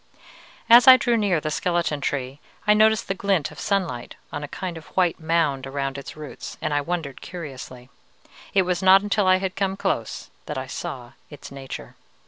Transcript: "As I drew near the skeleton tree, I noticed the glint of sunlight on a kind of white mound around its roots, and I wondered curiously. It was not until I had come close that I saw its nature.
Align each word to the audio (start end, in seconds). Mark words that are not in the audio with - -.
"As 0.67 0.87
I 0.87 0.97
drew 0.97 1.15
near 1.15 1.39
the 1.39 1.51
skeleton 1.51 2.01
tree, 2.01 2.39
I 2.65 2.73
noticed 2.73 3.07
the 3.07 3.13
glint 3.13 3.51
of 3.51 3.59
sunlight 3.59 4.15
on 4.33 4.43
a 4.43 4.47
kind 4.47 4.75
of 4.75 4.87
white 4.97 5.19
mound 5.19 5.67
around 5.67 5.95
its 5.95 6.17
roots, 6.17 6.57
and 6.59 6.73
I 6.73 6.81
wondered 6.81 7.21
curiously. 7.21 7.87
It 8.55 8.63
was 8.63 8.81
not 8.81 9.03
until 9.03 9.27
I 9.27 9.35
had 9.37 9.55
come 9.55 9.77
close 9.77 10.31
that 10.47 10.57
I 10.57 10.65
saw 10.65 11.11
its 11.29 11.51
nature. 11.51 11.97